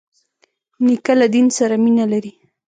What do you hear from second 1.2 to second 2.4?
دین سره مینه لري.